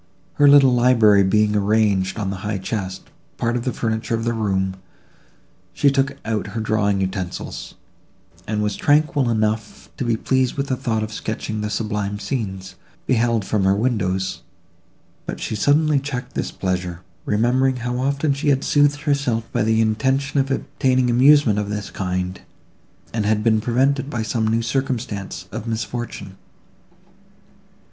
[0.41, 4.33] Her little library being arranged on a high chest, part of the furniture of the
[4.33, 4.77] room,
[5.73, 7.75] she took out her drawing utensils,
[8.47, 12.73] and was tranquil enough to be pleased with the thought of sketching the sublime scenes,
[13.05, 14.41] beheld from her windows;
[15.27, 19.81] but she suddenly checked this pleasure, remembering how often she had soothed herself by the
[19.81, 22.41] intention of obtaining amusement of this kind,
[23.13, 26.37] and had been prevented by some new circumstance of misfortune.